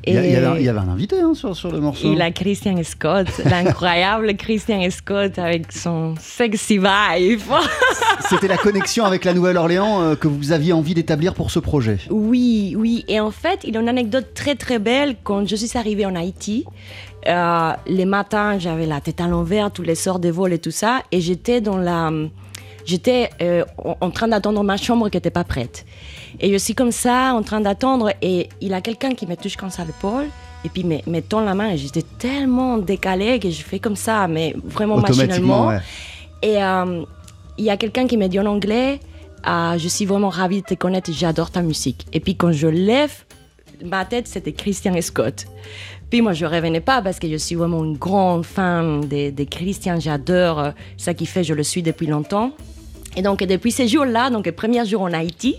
[0.05, 1.55] il y, a- il y avait, un- Et- il y avait un invité hein, sur,
[1.55, 2.13] sur le morceau.
[2.13, 7.41] Il a Christian Scott, l'incroyable Christian Scott avec son sexy vibe.
[8.29, 11.97] C'était la connexion avec la Nouvelle-Orléans euh, que vous aviez envie d'établir pour ce projet.
[12.11, 13.05] Oui, oui.
[13.07, 15.15] Et en fait, il y a une anecdote très très belle.
[15.23, 16.63] Quand je suis arrivée en Haïti,
[17.27, 20.71] euh, les matins, j'avais la tête à l'envers, tous les sorts de vol et tout
[20.71, 21.01] ça.
[21.11, 22.11] Et j'étais dans la.
[22.85, 23.63] J'étais euh,
[24.01, 25.85] en train d'attendre ma chambre qui n'était pas prête.
[26.39, 28.11] Et je suis comme ça, en train d'attendre.
[28.21, 30.27] Et il y a quelqu'un qui me touche comme ça l'épaule.
[30.65, 31.69] Et puis, me, me tend la main.
[31.71, 35.67] Et j'étais tellement décalée que je fais comme ça, mais vraiment machinalement.
[35.67, 35.79] ouais.
[36.41, 37.03] Et euh,
[37.57, 38.99] il y a quelqu'un qui me dit en anglais
[39.43, 42.05] Ah, Je suis vraiment ravie de te connaître, j'adore ta musique.
[42.13, 43.13] Et puis quand je lève
[43.83, 45.45] ma tête, c'était Christian Scott.
[46.09, 49.29] Puis moi, je ne revenais pas parce que je suis vraiment une grande fan de,
[49.29, 52.51] de Christian, j'adore euh, ça qui fait, je le suis depuis longtemps.
[53.15, 55.55] Et donc, depuis ces jours-là, donc le premier jour en Haïti,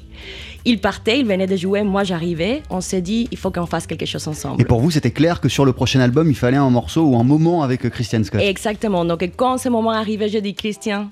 [0.65, 3.87] il partait, il venait de jouer, moi j'arrivais, on s'est dit, il faut qu'on fasse
[3.87, 4.61] quelque chose ensemble.
[4.61, 7.17] Et pour vous, c'était clair que sur le prochain album, il fallait un morceau ou
[7.17, 8.41] un moment avec Christian Scott.
[8.41, 9.05] Exactement.
[9.05, 11.09] Donc, quand ce moment arrivait, je dis, Christian,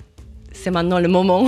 [0.51, 1.47] c'est maintenant le moment.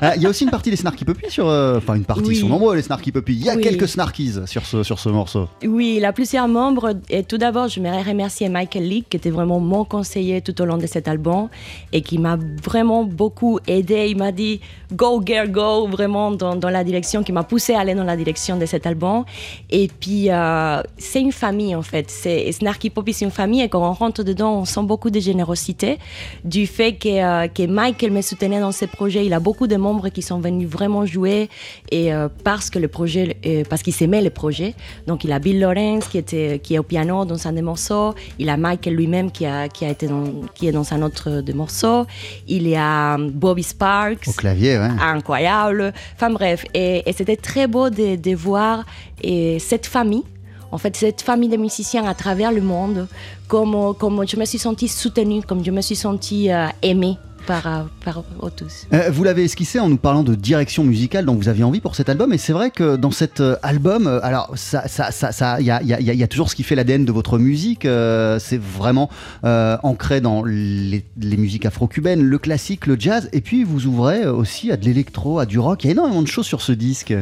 [0.00, 1.48] Ah, Il y a aussi une partie des Snarky Puppy sur.
[1.48, 2.36] euh, Enfin, une partie, ils Oui.
[2.36, 3.34] sont nombreux les Snarky Puppy.
[3.34, 3.62] Il y a Oui.
[3.62, 5.48] quelques Snarkies sur ce, sur ce morceau.
[5.64, 6.92] Oui, il a plusieurs membres.
[7.10, 10.64] Et tout d'abord, je voudrais remercier Michael Leake, qui était vraiment mon conseiller tout au
[10.64, 11.48] long de cet album
[11.92, 14.06] et qui m'a vraiment beaucoup aidé.
[14.08, 14.60] Il m'a dit
[14.92, 18.16] Go, girl, go, vraiment dans, dans la direction, qui m'a poussé à aller dans la
[18.16, 19.24] direction de cet album.
[19.70, 22.10] Et puis, euh, c'est une famille en fait.
[22.10, 23.62] C'est Snarky Poppy, c'est une famille.
[23.62, 25.98] Et quand on rentre dedans, on sent beaucoup de générosité
[26.44, 27.66] du fait que, euh, que
[27.96, 29.24] Michael me soutenait dans ces projets.
[29.24, 31.48] Il a beaucoup de membres qui sont venus vraiment jouer
[31.90, 34.74] et euh, parce que le projet, euh, parce qu'ils s'aimaient le projet.
[35.06, 38.14] Donc il a Bill Lawrence qui était qui est au piano dans un des morceaux.
[38.38, 40.24] Il a Michael lui-même qui a qui a été dans,
[40.54, 42.04] qui est dans un autre des morceaux.
[42.46, 44.90] Il y a euh, Bobby Sparks Au clavier, ouais.
[45.00, 45.94] incroyable.
[46.16, 48.84] Enfin bref, et, et c'était très beau de, de voir
[49.22, 50.24] et cette famille.
[50.70, 53.06] En fait, cette famille de musiciens à travers le monde,
[53.48, 57.16] comme, comme je me suis sentie soutenue, comme je me suis sentie euh, aimée
[57.46, 58.22] par, euh, par
[58.56, 58.86] tous.
[58.92, 61.94] Euh, vous l'avez esquissé en nous parlant de direction musicale dont vous aviez envie pour
[61.96, 65.60] cet album, et c'est vrai que dans cet euh, album, alors ça, ça, ça, ça-
[65.60, 67.12] il y a, il y a- il y a toujours ce qui fait l'ADN de
[67.12, 67.84] votre musique.
[67.84, 69.08] euh, c'est vraiment
[69.44, 74.26] euh, ancré dans les, les musiques afro-cubaines, le classique, le jazz, et puis vous ouvrez
[74.26, 75.84] aussi à de l'électro, à du rock.
[75.84, 77.14] Il y a énormément de choses sur ce disque.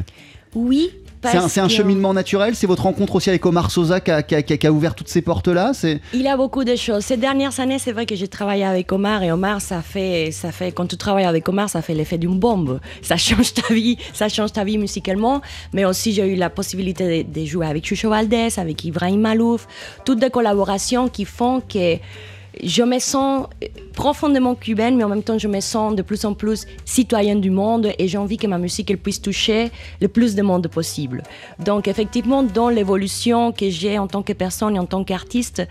[0.54, 0.90] Oui.
[1.30, 2.54] C'est un, cheminement naturel.
[2.54, 4.72] C'est votre rencontre aussi avec Omar Sosa qui a, qui a- qui a- qui a
[4.72, 5.72] ouvert toutes ces portes-là.
[6.12, 7.04] Il y a beaucoup de choses.
[7.04, 10.52] Ces dernières années, c'est vrai que j'ai travaillé avec Omar et Omar, ça fait, ça
[10.52, 12.80] fait, quand tu travailles avec Omar, ça fait l'effet d'une bombe.
[13.02, 15.40] Ça change ta vie, ça change ta vie musicalement.
[15.72, 19.66] Mais aussi, j'ai eu la possibilité de, de jouer avec Chucho Valdés, avec Ibrahim Malouf.
[20.04, 21.96] Toutes des collaborations qui font que
[22.62, 23.46] je me sens
[23.94, 27.50] profondément cubaine, mais en même temps, je me sens de plus en plus citoyenne du
[27.50, 31.22] monde et j'ai envie que ma musique elle puisse toucher le plus de monde possible.
[31.64, 35.62] Donc, effectivement, dans l'évolution que j'ai en tant que personne et en tant qu'artiste,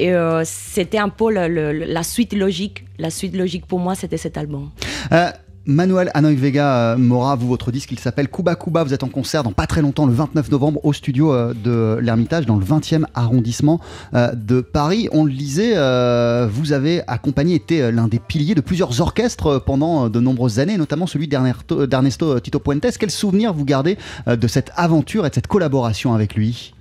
[0.00, 2.84] euh, c'était un peu la suite logique.
[2.98, 4.70] La suite logique pour moi, c'était cet album.
[5.12, 5.30] Euh,
[5.64, 8.82] Manuel Anoy Vega euh, Mora, vous, votre disque, il s'appelle Cuba Cuba.
[8.82, 11.98] Vous êtes en concert dans pas très longtemps, le 29 novembre, au studio euh, de
[12.02, 13.80] l'Ermitage, dans le 20e arrondissement
[14.14, 15.08] euh, de Paris.
[15.12, 20.08] On le disait, euh, vous avez accompagné, été l'un des piliers de plusieurs orchestres pendant
[20.08, 22.96] de nombreuses années, notamment celui d'Ernesto Tito Puentes.
[22.98, 26.74] Quel souvenir vous gardez de cette aventure et de cette collaboration avec lui?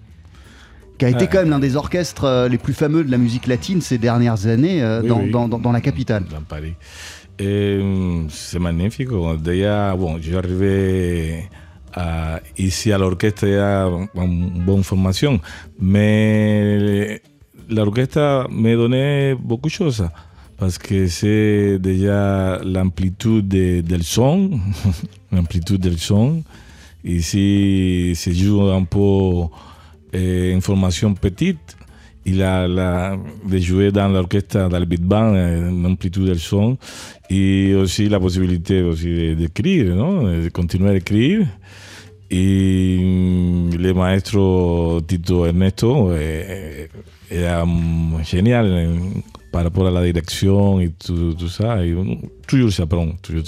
[0.97, 3.81] Qui a été quand même l'un des orchestres les plus fameux de la musique latine
[3.81, 5.31] ces dernières années Oui, dans, oui.
[5.31, 6.23] dans- dans- dans la capitale.
[6.29, 6.73] Dans Paris.
[7.43, 7.81] Eh,
[8.29, 9.09] c'est magnifique.
[9.43, 11.43] Déjà, bon, je suis arrivé
[11.93, 14.27] à- ici à l'orchestre ya con
[14.65, 15.39] bonne formation,
[15.79, 17.19] mais
[17.69, 20.07] l'orchestre me donnait beaucoup de choses
[20.57, 24.51] parce que c'est déjà l'amplitude de- del son,
[25.31, 26.43] l'amplitude del son.
[27.03, 29.47] Ici, se joue un peu
[30.13, 31.75] eh, en formation petite.
[32.25, 33.17] Il a la,
[33.49, 36.77] de jouer dans l'orchestre, dans le big band, eh, l'amplitude del son,
[37.29, 38.83] et aussi la possibilité
[39.35, 41.47] d'écrire, de continuer à écrire.
[42.29, 46.87] Et mm, le maestro Tito Ernesto eh,
[47.29, 51.83] era mm, génial eh, par rapport à la direction et tout, tout ça.
[51.85, 51.93] Et,
[52.47, 53.43] toujours s'apprend, toujours.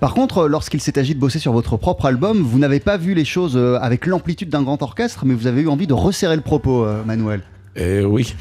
[0.00, 2.96] Par contre, euh, lorsqu'il s'est agi de bosser sur votre propre album, vous n'avez pas
[2.96, 5.92] vu les choses euh, avec l'amplitude d'un grand orchestre, mais vous avez eu envie de
[5.92, 7.42] resserrer le propos, euh, Manuel.
[7.76, 8.34] Eh oui.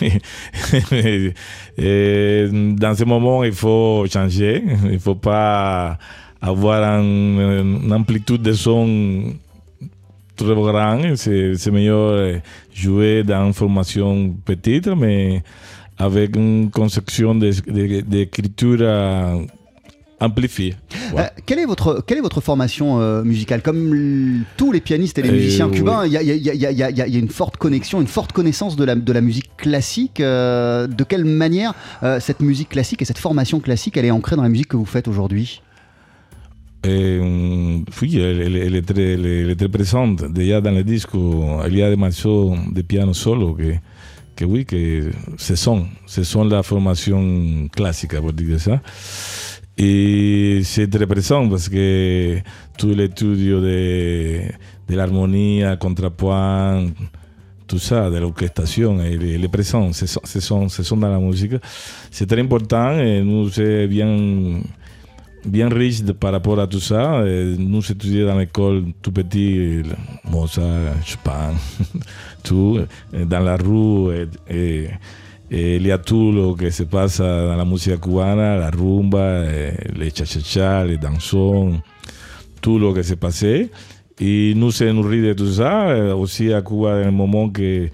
[1.78, 4.62] Dans ce moment, il faut changer.
[4.84, 5.98] Il ne faut pas
[6.40, 9.32] avoir un- une amplitude de son
[10.36, 11.14] trop grande.
[11.16, 12.40] C'est meilleur
[12.74, 15.42] jouer dans une formation petite, mais
[15.98, 19.46] avec une conception d'écriture de,
[20.20, 20.74] amplifiée.
[21.14, 21.22] Ouais.
[21.22, 23.62] Euh, quelle, est votre, quelle est votre formation euh, musicale?
[23.62, 27.10] Comme tous les pianistes et les musiciens Euh, cubains, il y, a- y y y
[27.10, 30.20] y une forte connexion, une forte connaissance de la, de la musique classique.
[30.20, 31.74] Euh, de quelle manière
[32.20, 34.84] cette musique classique et cette formation classique, elle est ancrée dans la musique que vous
[34.84, 35.62] faites aujourd'hui?
[36.84, 40.24] Oui, elle, elle- est très, elle est très présente.
[40.32, 43.74] Déjà dans le disque, il y a des morceaux de piano solo que,
[44.36, 48.80] que oui, que ce sont, ce sont la formation classique, pour dire ça.
[49.78, 52.38] Et c'est très présent parce que
[52.76, 54.40] tout l'étude de,
[54.88, 56.86] de l'harmonie, contrepoint,
[57.66, 61.52] tout ça, de l'orchestration, elle, elle est présente, ce sont, ce sont, dans la musique.
[62.10, 64.60] C'est très important et nous, c'est bien
[65.46, 67.14] bien riche de- par rapport à tout ça.
[67.20, 69.80] Euh, nous étudions dans l'école tout petit,
[70.30, 71.54] Mozart, Chopin,
[72.44, 72.78] tout,
[73.14, 74.14] euh, dans la rue.
[74.50, 74.88] Et, et-
[75.50, 79.44] et il y a tout lo que se passe dans la musique cubana, la rumba,
[79.44, 81.80] eh, les cha-cha-cha, les dansons,
[82.60, 83.68] tout lo que se passait.
[84.20, 85.88] Et nous se nourrit de tout ça.
[85.88, 87.88] Euh, Aussi à Cuba, dans le moment que euh,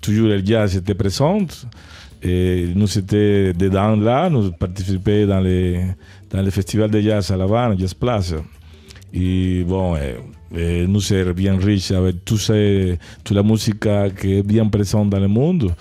[0.00, 1.38] toujours le jazz était présent.
[2.22, 5.80] Et nous étions dedans là, nous participions dans les,
[6.28, 8.34] dans le festival de jazz à La Havane, Jazz Place.
[9.14, 10.16] Et bon, eh,
[10.56, 12.54] eh, nous sommes bien riches avec tout ça,
[13.24, 13.86] toute la musique
[14.20, 15.72] qui est bien présente dans le monde.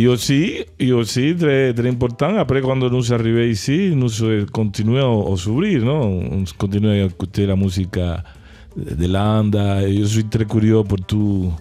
[0.00, 4.08] Et aussi, et aussi très, très important, après quand nous arrivons ici, nous
[4.52, 6.20] continuons à s'ouvrir, non?
[6.30, 7.98] On continue à écouter la musique
[8.76, 9.58] de l'Inde.
[9.88, 11.52] Je suis très curieux pour tout,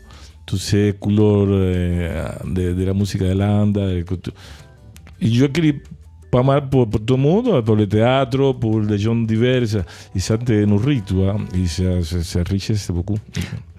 [0.45, 4.03] toutes ces couleurs eh, de, de la musique de l'Inde.
[5.19, 5.71] Et que
[6.31, 9.63] pas mal pour, pour tout le monde, pour le théâtre, pour les gens divers.
[10.15, 11.35] Et ça te nourrit, tu vois.
[11.55, 13.17] Et ça, ça, ça enrichit beaucoup.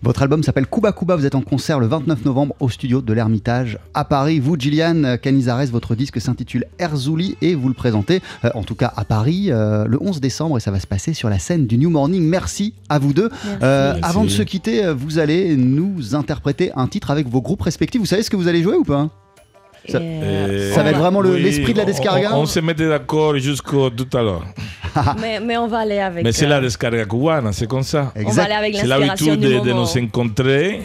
[0.03, 3.13] Votre album s'appelle Cuba Cuba, vous êtes en concert le 29 novembre au studio de
[3.13, 4.39] l'Ermitage à Paris.
[4.39, 8.93] Vous, Gillian Canizares, votre disque s'intitule Erzouli et vous le présentez, euh, en tout cas
[8.97, 11.79] à Paris, euh, le 11 décembre et ça va se passer sur la scène du
[11.79, 12.23] New Morning.
[12.23, 13.29] Merci à vous deux.
[13.29, 13.59] Merci.
[13.63, 14.09] Euh, Merci.
[14.09, 18.01] avant de se quitter, vous allez nous interpréter un titre avec vos groupes respectifs.
[18.01, 19.11] Vous savez ce que vous allez jouer ou pas?
[19.89, 22.47] Ça- Euh, Ça va être vraiment le- Oui, l'esprit de la on- descarga On, on
[22.47, 24.45] se mettait d'accord jusqu'au tout à l'heure.
[25.21, 26.25] mais, mais on va aller avec.
[26.25, 28.13] Mais c'est euh, la descarga cubana, c'est comme ça.
[28.17, 30.81] On va aller avec C'est l'habitude de, de nous rencontrer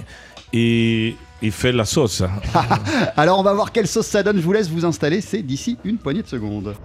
[0.53, 2.23] et, et faire la sauce.
[3.17, 4.37] Alors on va voir quelle sauce ça donne.
[4.37, 5.21] Je vous laisse vous installer.
[5.21, 6.75] C'est d'ici une poignée de secondes.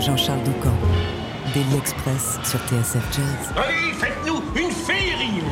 [0.00, 0.74] Jean-Charles Doucan,
[1.54, 3.52] Daily Express sur TSF Jazz.
[3.56, 5.42] Allez, faites-nous une féerie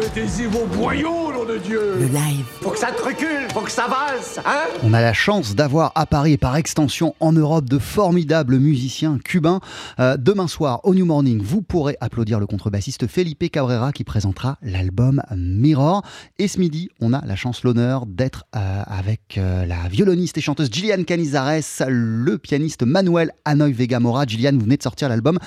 [0.00, 2.44] Mettez-y vos boyaux, de Dieu Le live.
[2.60, 5.90] Faut que ça te recule, faut que ça avance, hein On a la chance d'avoir
[5.96, 9.60] à Paris et par extension en Europe de formidables musiciens cubains.
[9.98, 14.58] Euh, demain soir, au New Morning, vous pourrez applaudir le contrebassiste Felipe Cabrera qui présentera
[14.62, 16.02] l'album Mirror.
[16.38, 20.40] Et ce midi, on a la chance, l'honneur d'être euh, avec euh, la violoniste et
[20.40, 24.24] chanteuse Gillian Canizares, le pianiste Manuel Hanoï Vega Mora.
[24.24, 25.38] Gillian, vous venez de sortir l'album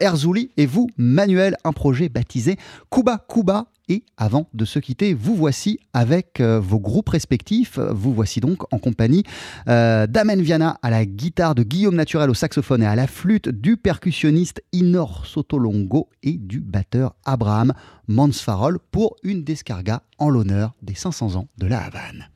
[0.00, 2.56] Erzouli et vous, Manuel, un projet baptisé
[2.90, 3.66] Cuba Cuba.
[3.92, 7.78] Et avant de se quitter, vous voici avec euh, vos groupes respectifs.
[7.78, 9.22] Vous voici donc en compagnie
[9.68, 13.50] euh, d'Amen Viana à la guitare, de Guillaume Naturel au saxophone et à la flûte,
[13.50, 17.74] du percussionniste Inor Sotolongo et du batteur Abraham
[18.08, 22.30] Mansfarol pour une descarga en l'honneur des 500 ans de la Havane.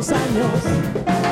[0.00, 1.29] 500 años.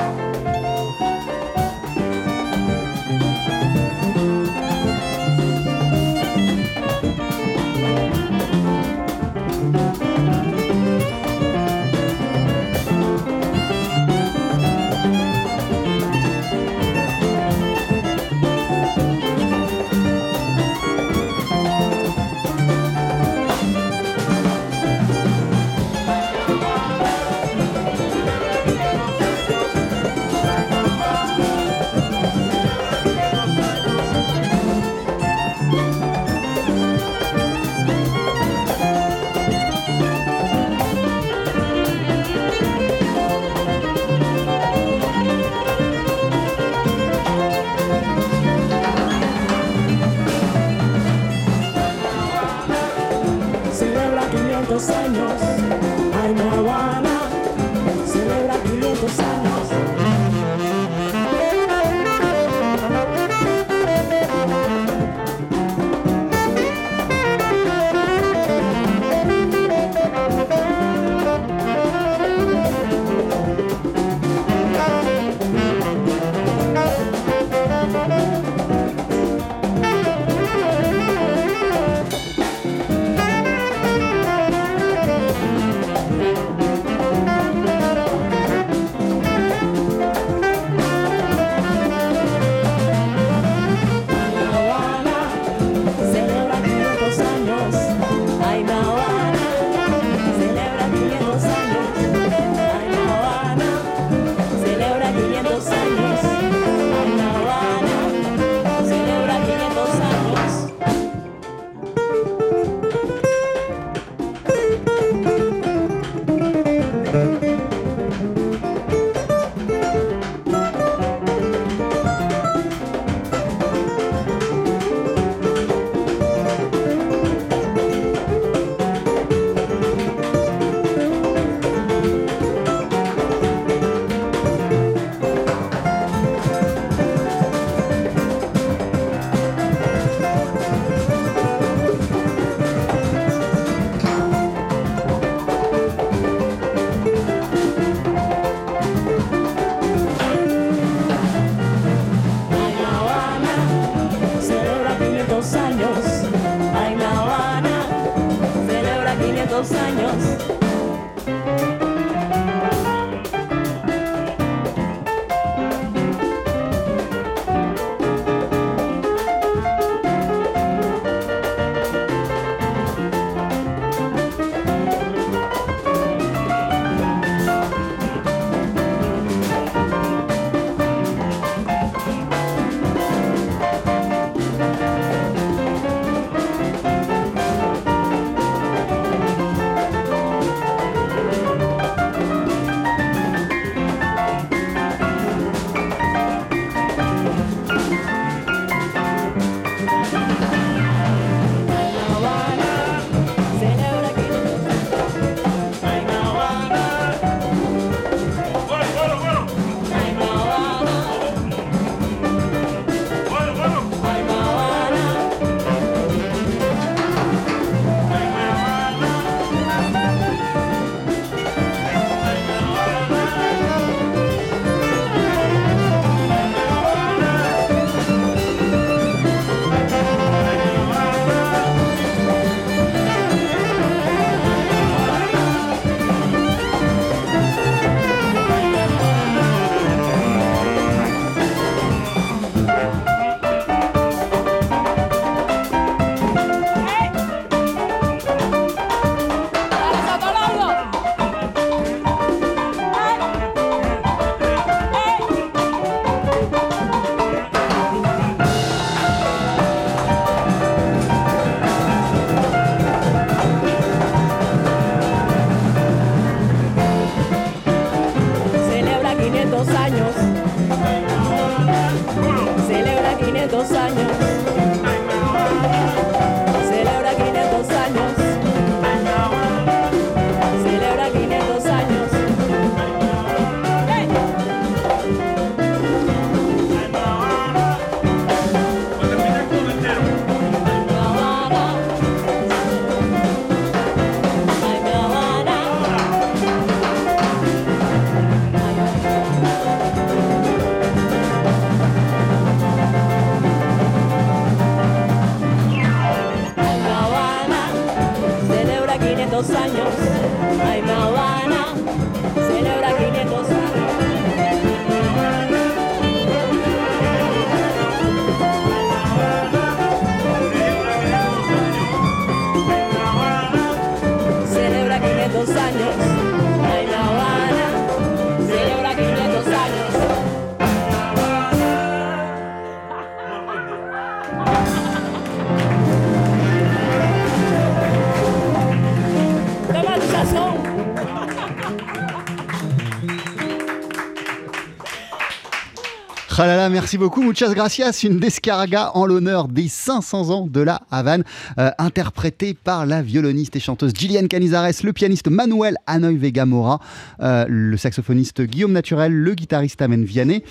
[346.38, 347.20] Khalala, merci beaucoup.
[347.20, 348.04] Muchas gracias.
[348.04, 351.24] Une descarga en l'honneur des 500 ans de la Havane,
[351.58, 356.78] euh, interprétée par la violoniste et chanteuse Gillian Canizares, le pianiste Manuel Anoy Vega Mora,
[357.18, 360.44] euh, le saxophoniste Guillaume Naturel, le guitariste Amen Vianney.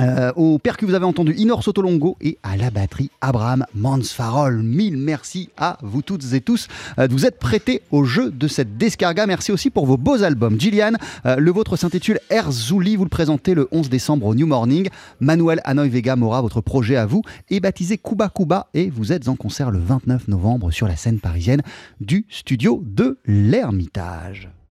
[0.00, 4.62] Euh, au percu, vous avez entendu Inor Sotolongo et à la batterie Abraham Mansfarol.
[4.62, 8.76] Mille merci à vous toutes et tous euh, vous être prêtés au jeu de cette
[8.76, 9.26] descarga.
[9.26, 10.58] Merci aussi pour vos beaux albums.
[10.58, 10.92] Gillian,
[11.26, 12.96] euh, le vôtre s'intitule Erzouli.
[12.96, 14.88] Vous le présentez le 11 décembre au New Morning.
[15.20, 19.28] Manuel Anoy Vega Mora, votre projet à vous, est baptisé Kuba Kuba et vous êtes
[19.28, 21.62] en concert le 29 novembre sur la scène parisienne
[22.00, 24.50] du studio de l'Ermitage.